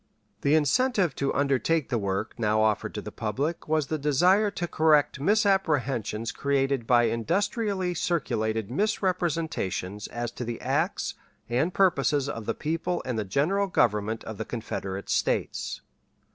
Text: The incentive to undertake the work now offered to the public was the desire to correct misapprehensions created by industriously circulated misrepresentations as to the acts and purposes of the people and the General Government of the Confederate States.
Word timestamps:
The 0.41 0.55
incentive 0.55 1.13
to 1.17 1.31
undertake 1.35 1.89
the 1.89 1.99
work 1.99 2.33
now 2.39 2.59
offered 2.61 2.95
to 2.95 3.03
the 3.03 3.11
public 3.11 3.67
was 3.67 3.85
the 3.85 3.99
desire 3.99 4.49
to 4.49 4.67
correct 4.67 5.19
misapprehensions 5.19 6.31
created 6.31 6.87
by 6.87 7.03
industriously 7.03 7.93
circulated 7.93 8.71
misrepresentations 8.71 10.07
as 10.07 10.31
to 10.31 10.43
the 10.43 10.59
acts 10.59 11.13
and 11.47 11.71
purposes 11.71 12.27
of 12.27 12.47
the 12.47 12.55
people 12.55 13.03
and 13.05 13.19
the 13.19 13.23
General 13.23 13.67
Government 13.67 14.23
of 14.23 14.39
the 14.39 14.45
Confederate 14.45 15.07
States. 15.07 15.81